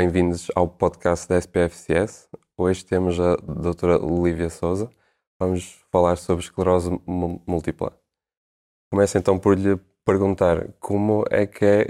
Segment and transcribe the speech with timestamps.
[0.00, 2.26] bem-vindos ao podcast da SPFCS.
[2.56, 4.88] Hoje temos a doutora Lívia Souza.
[5.38, 6.90] Vamos falar sobre esclerose
[7.46, 7.92] múltipla.
[8.90, 11.86] Começo então por lhe perguntar como é que é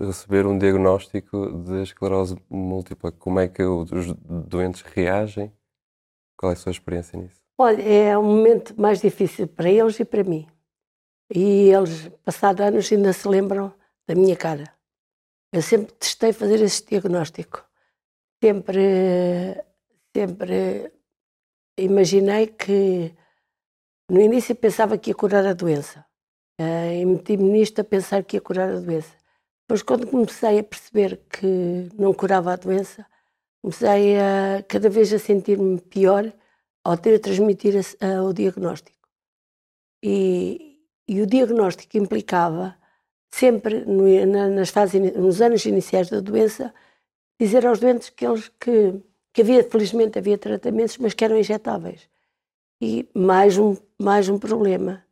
[0.00, 3.12] receber um diagnóstico de esclerose múltipla?
[3.12, 4.12] Como é que os
[4.48, 5.52] doentes reagem?
[6.36, 7.40] Qual é a sua experiência nisso?
[7.56, 10.44] Olha, é um momento mais difícil para eles e para mim.
[11.32, 13.72] E eles, passados anos, ainda se lembram
[14.08, 14.73] da minha cara.
[15.54, 17.64] Eu sempre testei fazer esse diagnóstico.
[18.42, 19.62] Sempre,
[20.12, 20.92] sempre
[21.78, 23.14] imaginei que
[24.10, 26.04] no início pensava que ia curar a doença.
[26.60, 29.14] Uh, e meti-me nisto a pensar que ia curar a doença.
[29.62, 33.06] Depois, quando comecei a perceber que não curava a doença,
[33.62, 36.32] comecei a cada vez a sentir-me pior
[36.82, 39.08] ao ter a transmitir a, a, o diagnóstico.
[40.02, 42.76] E, e, o diagnóstico implicava
[43.34, 43.84] sempre
[44.26, 46.72] nas fases, nos anos iniciais da doença,
[47.40, 48.94] dizer aos doentes que eles que,
[49.32, 52.08] que havia, felizmente havia tratamentos, mas que eram injetáveis.
[52.80, 55.04] E mais um, mais um problema.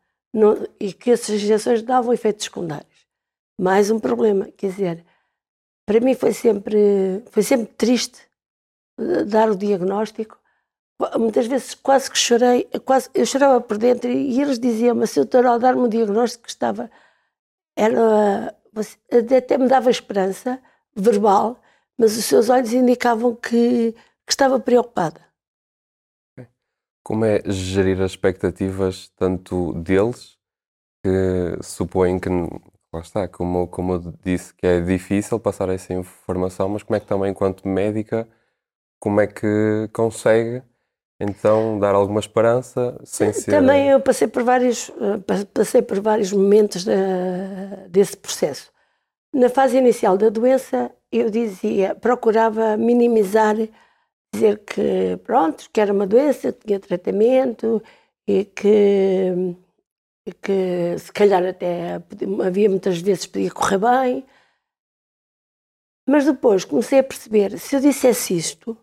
[0.78, 3.06] E que essas injeções davam efeitos secundários.
[3.60, 4.48] Mais um problema.
[4.56, 5.04] Quer dizer,
[5.84, 8.20] para mim foi sempre, foi sempre triste
[9.00, 10.38] eh, dar o diagnóstico.
[11.18, 15.44] Muitas vezes quase que chorei, quase, eu chorava por dentro e eles diziam-me, se doutor,
[15.44, 16.88] ao dar-me o diagnóstico que estava
[17.76, 18.56] era
[19.36, 20.60] até me dava esperança
[20.94, 21.60] verbal,
[21.96, 25.20] mas os seus olhos indicavam que, que estava preocupada.
[27.04, 30.38] Como é gerir as expectativas tanto deles,
[31.04, 32.28] que supõem que,
[32.92, 37.00] lá está, como, como eu disse, que é difícil passar essa informação, mas como é
[37.00, 38.28] que também, enquanto médica,
[39.00, 40.62] como é que consegue
[41.22, 43.52] então dar alguma esperança sem ser...
[43.52, 46.84] Também eu passei por vários, eh, passei por vários momentos
[47.88, 48.72] desse processo.
[49.32, 53.56] Na fase inicial da doença, eu dizia, procurava minimizar,
[54.34, 57.80] dizer que, pronto, que era uma doença, tinha tratamento
[58.26, 59.54] e que,
[60.42, 62.02] que se calhar até
[62.44, 64.24] havia muitas vezes podia correr bem.
[66.08, 68.76] Mas depois comecei a perceber, se eu dissesse isto,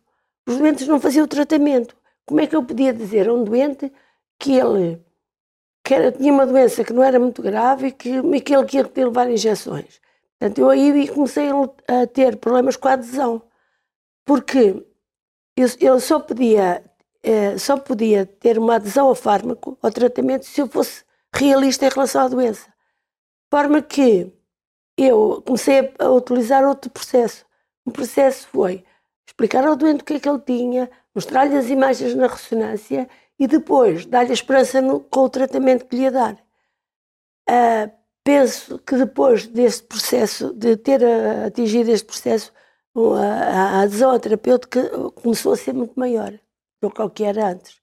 [0.47, 1.99] os doentes não faziam o tratamento.
[2.29, 3.91] Como é que eu podia dizer a um doente
[4.38, 5.03] que ele
[5.84, 8.84] que era, tinha uma doença que não era muito grave e que, que ele tinha
[8.84, 10.00] que levar injeções?
[10.38, 11.50] Portanto, eu aí comecei
[11.88, 13.41] a ter problemas com a adesão,
[14.23, 14.85] porque
[15.81, 16.84] eu só podia
[17.23, 21.03] eh, só podia ter uma adesão ao fármaco, ao tratamento, se eu fosse
[21.34, 22.67] realista em relação à doença.
[22.67, 24.31] De forma que
[24.96, 27.44] eu comecei a utilizar outro processo.
[27.84, 28.85] O processo foi
[29.29, 33.07] explicar ao doente o que é que ele tinha, mostrar-lhe as imagens na ressonância
[33.38, 36.34] e depois dar-lhe a esperança no, com o tratamento que lhe ia dar.
[37.47, 37.91] Uh,
[38.23, 42.51] penso que depois desse processo, de ter uh, atingido este processo,
[42.95, 46.34] uh, a, adesão à terapêutica começou a ser muito maior
[46.81, 47.79] do que o que era antes.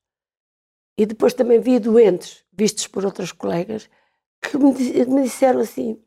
[0.98, 3.88] E depois também vi doentes, vistos por outros colegas,
[4.42, 4.72] que me,
[5.06, 6.02] me disseram assim: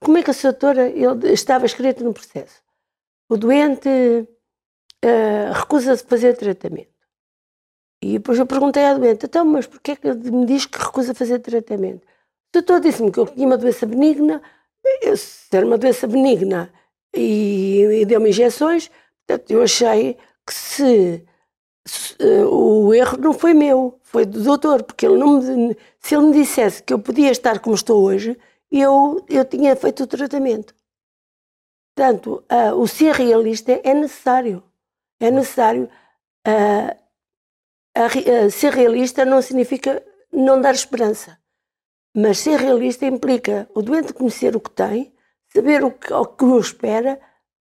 [0.00, 2.61] como é que a sua doutora ele estava escrito no processo?
[3.32, 6.92] O doente uh, recusa-se fazer tratamento.
[8.02, 11.38] E depois eu perguntei à doente, então, mas porquê que me diz que recusa fazer
[11.38, 12.02] tratamento?
[12.04, 14.42] O doutor disse-me que eu tinha uma doença benigna,
[15.00, 16.70] eu, se era uma doença benigna
[17.16, 18.90] e, e deu-me injeções,
[19.26, 21.24] portanto, eu achei que se,
[21.86, 26.14] se uh, o erro não foi meu, foi do doutor, porque ele não me, se
[26.14, 28.36] ele me dissesse que eu podia estar como estou hoje,
[28.70, 30.74] eu, eu tinha feito o tratamento.
[31.94, 34.62] Portanto, uh, o ser realista é necessário
[35.22, 35.88] é necessário.
[36.46, 37.02] Uh,
[38.50, 40.02] ser realista não significa
[40.32, 41.38] não dar esperança,
[42.14, 45.14] mas ser realista implica o doente conhecer o que tem,
[45.52, 47.20] saber o que, o que o espera,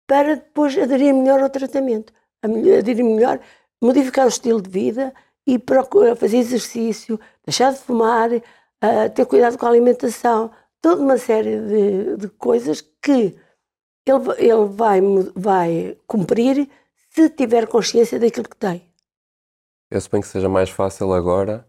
[0.07, 2.13] para depois aderir melhor ao tratamento,
[2.43, 3.39] aderir melhor,
[3.81, 5.13] modificar o estilo de vida
[5.45, 11.17] e procurar fazer exercício, deixar de fumar, uh, ter cuidado com a alimentação, toda uma
[11.17, 13.35] série de, de coisas que
[14.09, 15.01] ele, ele vai,
[15.35, 16.69] vai cumprir
[17.09, 18.83] se tiver consciência daquilo que tem.
[19.91, 21.67] Eu suponho que seja mais fácil agora,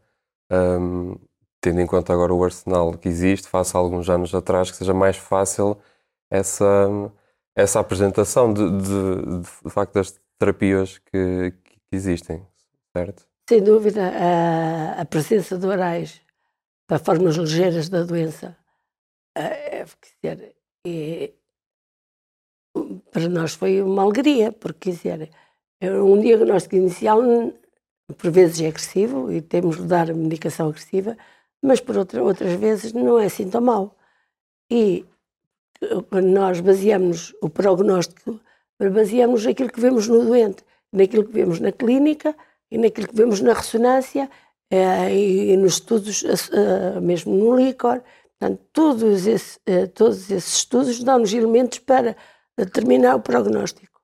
[0.51, 1.17] um,
[1.61, 4.93] tendo em conta agora o arsenal que existe, face a alguns anos atrás, que seja
[4.93, 5.79] mais fácil
[6.31, 6.89] essa,
[7.57, 12.47] essa apresentação de, de, de facto das terapias que, que, existem,
[12.97, 13.27] certo?
[13.49, 16.21] Sem dúvida, a, a presença de orais
[16.87, 18.57] para formas ligeiras da doença
[19.37, 19.85] é,
[20.23, 20.53] é,
[20.87, 21.33] é,
[23.11, 25.31] para nós foi uma alegria, porque, dizer,
[25.83, 27.21] um diagnóstico inicial
[28.19, 31.17] por vezes é agressivo e temos de dar medicação agressiva,
[31.63, 33.97] mas por outra, outras vezes não é assim tão mau.
[34.71, 35.05] E
[36.09, 38.41] quando nós baseamos o prognóstico
[38.89, 42.35] baseamos naquilo que vemos no doente, naquilo que vemos na clínica
[42.71, 44.31] e naquilo que vemos na ressonância
[44.71, 48.03] eh, e, nos estudos, eh, mesmo no líquor.
[48.39, 52.17] Portanto, todos, esse, eh, todos esses estudos dão-nos elementos para
[52.57, 54.01] determinar o prognóstico.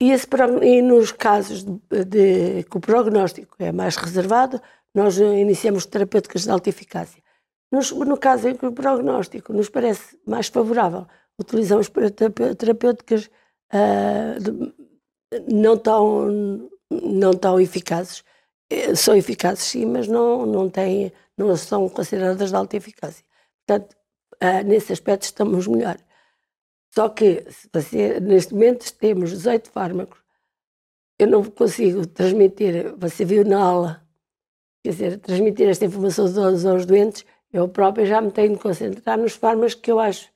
[0.00, 0.26] E, esse,
[0.62, 4.60] e nos casos de, de, que o prognóstico é mais reservado,
[4.94, 7.22] nós iniciamos terapêuticas de alta eficácia.
[7.70, 11.06] Nos, no caso em que o prognóstico nos parece mais favorável,
[11.38, 11.90] utilizamos
[12.58, 13.30] terapêuticas
[13.72, 14.74] uh, de,
[15.52, 18.24] não, tão, não tão eficazes.
[18.68, 23.24] Eh, são eficazes sim, mas não, não, têm, não são consideradas de alta eficácia.
[23.66, 23.96] Portanto,
[24.42, 25.96] uh, nesse aspecto estamos melhor.
[26.92, 30.18] Só que, você, neste momento, temos 18 fármacos.
[31.18, 34.06] Eu não consigo transmitir, você viu na aula,
[34.82, 39.18] quer dizer, transmitir esta informação aos, aos doentes, eu própria já me tenho de concentrar
[39.18, 40.32] nos fármacos que eu acho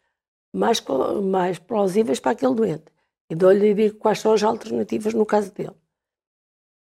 [0.53, 0.83] mais,
[1.23, 2.85] mais plausíveis para aquele doente.
[3.31, 5.75] E dou-lhe e digo quais são as alternativas no caso dele.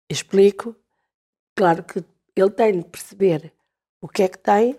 [0.08, 0.74] Explico,
[1.54, 2.04] claro que
[2.36, 3.52] ele tem de perceber
[4.00, 4.78] o que é que tem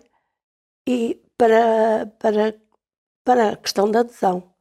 [0.88, 2.56] e para, para,
[3.24, 4.52] para a questão da adesão.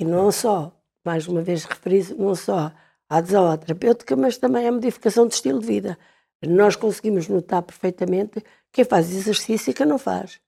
[0.00, 0.72] E não só,
[1.04, 2.72] mais uma vez referi não só
[3.06, 5.98] a adesão à terapêutica, mas também a modificação de estilo de vida.
[6.42, 8.42] Nós conseguimos notar perfeitamente
[8.72, 10.40] quem faz exercício e quem não faz.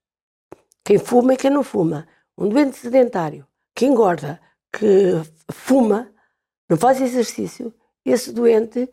[0.83, 2.09] Quem fuma e quem não fuma.
[2.39, 4.41] Um doente sedentário que engorda,
[4.73, 5.21] que
[5.51, 6.11] fuma,
[6.67, 7.75] não faz exercício,
[8.07, 8.89] esse doente,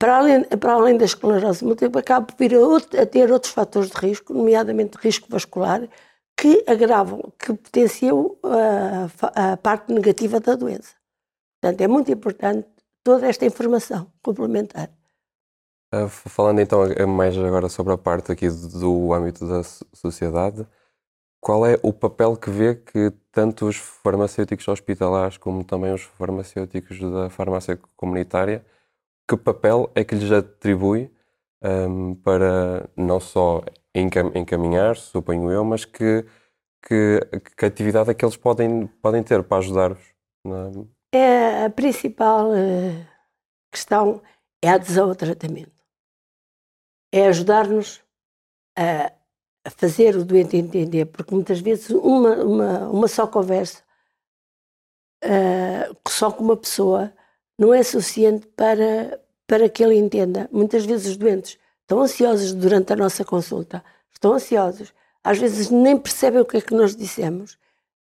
[0.00, 3.90] para além, para além da esclerose múltipla, acaba por vir a, a ter outros fatores
[3.90, 5.88] de risco, nomeadamente risco vascular,
[6.46, 10.94] que agravam, que potenciam a, a parte negativa da doença.
[11.60, 12.68] Portanto, é muito importante
[13.02, 14.88] toda esta informação complementar.
[15.92, 20.64] Uh, falando então mais agora sobre a parte aqui do, âmbito da sociedade,
[21.40, 27.00] qual é o papel que vê que tanto os farmacêuticos hospitalares como também os farmacêuticos
[27.00, 28.64] da farmácia comunitária,
[29.28, 31.10] que papel é que lhes atribui
[31.60, 33.62] um, para não só
[34.00, 36.24] encaminhar, suponho eu, mas que,
[36.86, 37.20] que,
[37.56, 40.14] que atividade é que eles podem, podem ter para ajudar-vos?
[41.12, 41.18] É?
[41.18, 43.06] é, a principal uh,
[43.70, 44.22] questão
[44.62, 45.72] é a adesão ao tratamento.
[47.12, 48.02] É ajudar-nos
[48.76, 49.12] a,
[49.64, 53.82] a, fazer o doente entender, porque muitas vezes uma, uma, uma só conversa,
[55.24, 57.12] uh, só com uma pessoa,
[57.58, 60.48] não é suficiente para, para que ele entenda.
[60.52, 64.92] Muitas vezes os doentes estão ansiosos durante a nossa consulta, estão ansiosos,
[65.22, 67.56] às vezes nem percebem o que é que nós dissemos,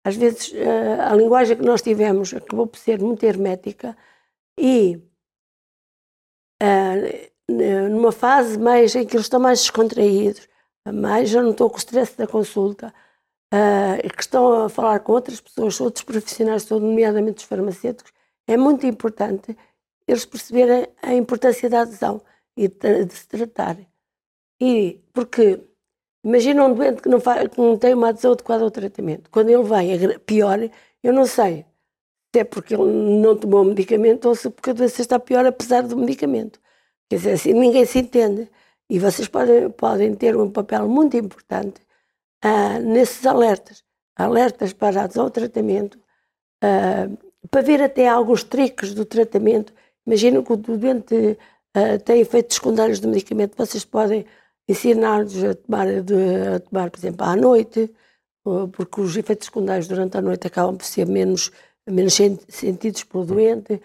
[0.05, 3.97] às vezes eh, a linguagem que nós tivemos acabou por ser muito hermética
[4.59, 5.01] e
[6.61, 10.49] eh, numa fase mais em que eles estão mais descontraídos,
[10.93, 12.93] mais já não estou com o stress da consulta,
[13.53, 18.13] uh, que estão a falar com outras pessoas, outros profissionais, nomeadamente os farmacêuticos,
[18.47, 19.57] é muito importante
[20.07, 22.21] eles perceberem a importância da adesão
[22.61, 23.79] e de, se tratar.
[24.61, 25.61] E porque
[26.25, 29.31] imagina um doente que não, faz, que não tem uma adesão adequada ao tratamento.
[29.31, 30.59] Quando ele vem pior,
[31.03, 31.65] eu não sei
[32.35, 32.85] se é porque ele
[33.21, 36.61] não tomou medicamento ou se porque a doença está pior apesar do medicamento.
[37.09, 38.51] Quer dizer, assim ninguém se entende.
[38.91, 41.81] E vocês podem, podem ter um papel muito importante
[42.45, 43.85] uh, nesses alertas.
[44.17, 45.99] Alertas para adesão ao tratamento,
[46.63, 49.73] uh, para ver até alguns tricos do tratamento.
[50.07, 51.39] Imagina que o doente
[51.77, 54.27] uh, tem efeitos secundários do medicamento, vocês podem
[54.69, 57.93] ensinar-nos a tomar, a tomar, por exemplo, à noite,
[58.73, 61.51] porque os efeitos secundários durante a noite acabam por ser menos,
[61.89, 63.81] menos sentidos pelo doente.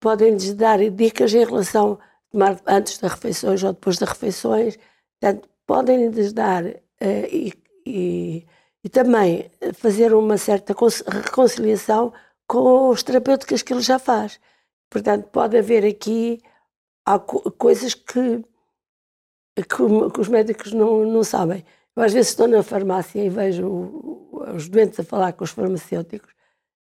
[0.00, 4.78] Podem-lhes dar dicas em relação a tomar antes das refeições ou depois das refeições.
[5.20, 6.74] Portanto, podem-lhes dar uh,
[7.30, 7.52] e,
[7.84, 8.46] e,
[8.84, 12.12] e, também fazer uma certa reconciliação
[12.46, 14.38] com os terapêuticas que ele já faz.
[14.88, 16.40] Portanto, pode haver aqui
[17.06, 18.42] há coisas que,
[19.54, 21.64] que, que, os médicos não, não sabem.
[21.94, 23.66] Eu às vezes estou na farmácia e vejo
[24.54, 26.34] os doentes a falar com os farmacêuticos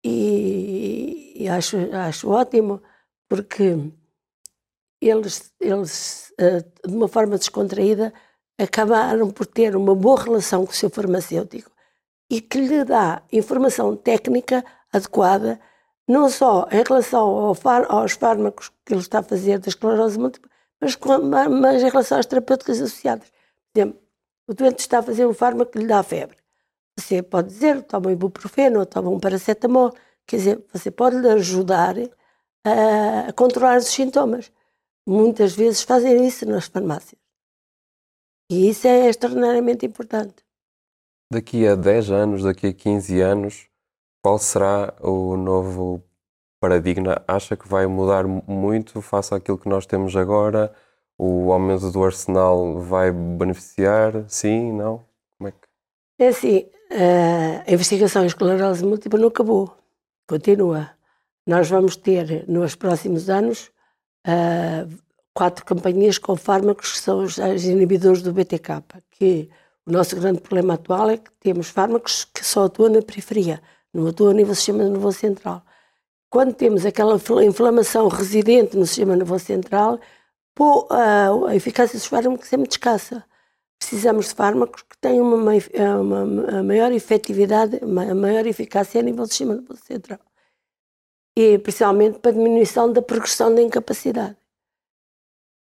[0.02, 2.82] e, e acho, acho ótimo
[3.28, 3.76] porque
[5.00, 8.12] eles, eles, eh, de uma forma descontraída,
[8.58, 11.70] acabaram por ter uma boa relação com o seu farmacêutico
[12.30, 15.60] e que lhe dá informação técnica adequada
[16.08, 17.56] não só em relação ao
[17.88, 20.50] aos fármacos que ele está a fazer da esclerose múltipla,
[20.80, 20.96] mas,
[21.48, 23.30] mas em relação às terapêuticas associadas.
[23.72, 24.00] Por exemplo,
[24.48, 26.38] o doente está a fazer um fármaco que lhe dá febre.
[26.98, 29.94] Você pode dizer, toma um ibuprofeno ou toma um paracetamol.
[30.26, 31.94] Quer dizer, você pode lhe ajudar
[32.64, 34.50] a, a controlar os sintomas.
[35.06, 37.20] Muitas vezes fazem isso nas farmácias.
[38.50, 40.36] E isso é extraordinariamente importante.
[41.30, 43.67] Daqui a 10 anos, daqui a 15 anos,
[44.22, 46.02] qual será o novo
[46.60, 50.74] paradigma acha que vai mudar muito face àquilo que nós temos agora?
[51.16, 54.24] O aumento do arsenal vai beneficiar?
[54.28, 54.72] Sim?
[54.72, 55.04] Não?
[55.36, 55.58] Como é que...
[56.18, 56.68] É assim,
[57.66, 59.76] a investigação em esclerose múltipla não acabou.
[60.28, 60.90] Continua.
[61.46, 63.70] Nós vamos ter, nos próximos anos,
[65.32, 69.48] quatro campanhas com fármacos que são os inibidores do BTK, que
[69.86, 74.06] o nosso grande problema atual é que temos fármacos que só atuam na periferia, não
[74.06, 75.62] atuam a nível do sistema nervoso central.
[76.30, 79.98] Quando temos aquela inflamação residente no sistema nervoso central,
[80.90, 83.24] a eficácia dos fármacos é muito escassa.
[83.78, 85.52] Precisamos de fármacos que tenham uma,
[86.00, 90.18] uma, maior efetividade, uma maior eficácia a nível do sistema nervoso central.
[91.36, 94.36] E principalmente para diminuição da progressão da incapacidade.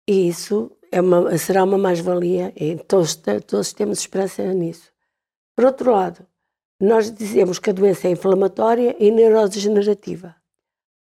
[0.08, 3.16] E isso é uma, será uma mais-valia e todos,
[3.48, 4.92] todos temos esperança nisso.
[5.56, 6.28] Por outro lado,
[6.84, 10.36] nós dizemos que a doença é inflamatória e neurodegenerativa.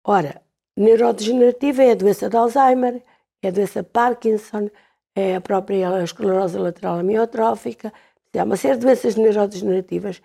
[0.05, 0.43] Ora,
[0.77, 3.01] neurodegenerativa é a doença de Alzheimer,
[3.41, 4.69] é a doença de Parkinson,
[5.15, 7.93] é a própria esclerose lateral amiotrófica,
[8.37, 10.21] há uma série de doenças neurodegenerativas.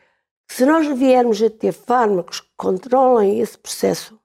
[0.49, 4.19] Se nós viermos a ter fármacos que controlem esse processo,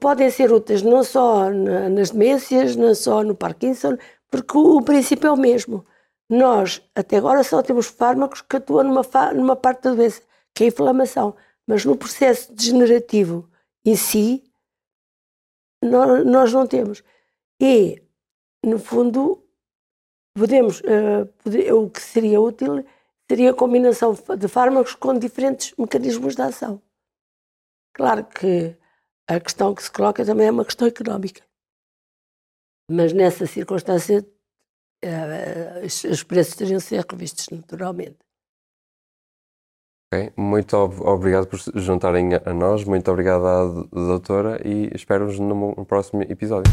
[0.00, 3.96] podem ser úteis não só nas demências, não só no Parkinson,
[4.28, 5.86] porque o princípio é o mesmo.
[6.30, 9.02] Nós, até agora, só temos fármacos que atuam numa,
[9.34, 10.22] numa parte da doença,
[10.54, 13.50] que é a inflamação, mas no processo degenerativo
[13.84, 14.44] em si,
[15.82, 17.02] nós, nós não temos.
[17.60, 18.00] E,
[18.64, 19.44] no fundo,
[20.32, 22.84] podemos, uh, poder, o que seria útil
[23.28, 26.82] seria a combinação de fármacos com diferentes mecanismos de ação.
[27.92, 28.76] Claro que
[29.28, 31.42] a questão que se coloca também é uma questão económica.
[32.90, 34.26] Mas nessa circunstância,
[35.04, 38.18] uh, os preços teriam de ser revistos naturalmente.
[40.12, 40.32] Okay.
[40.36, 46.22] Muito obrigado por se juntarem a nós, muito obrigado à doutora e espero-vos no próximo
[46.22, 46.72] episódio.